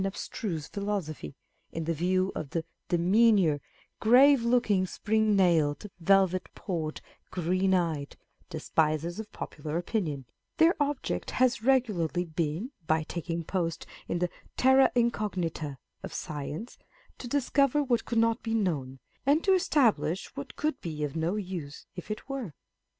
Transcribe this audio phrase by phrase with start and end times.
[0.03, 1.35] abstruse philosophy,
[1.71, 3.61] in the view of" the demure,
[3.99, 8.17] grave looking, spring nailed, velvet pawed, green eyed"
[8.49, 10.25] despisers of popular opinion;
[10.57, 16.79] their object has regularly been, by taking post in the terra incognita of science,
[17.19, 21.35] to discover what could not be known, and to establish what could be of no
[21.35, 22.55] use if it were.